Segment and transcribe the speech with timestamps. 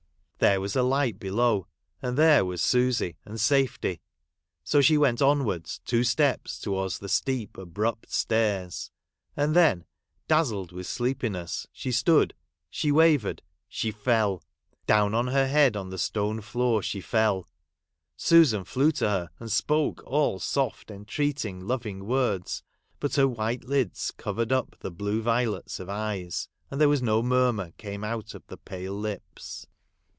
[0.43, 1.67] There was a light below.
[2.01, 4.01] and there was Susy and safety!
[4.63, 8.89] So she went onwards two steps towards the steep abrupt stairs;
[9.37, 9.85] and then
[10.27, 12.33] dazzled with sleepiness, she stood,
[12.71, 14.41] she; wavered, she fell!
[14.87, 17.47] Down on her head on the stone floor she fell!
[18.17, 22.63] Susan flew to her, and spoke all soft, entreating, loving words;
[22.99, 27.21] but her white lids covered up the blue violets of eyes, and there was no
[27.21, 29.67] murmur came out of the pale lips.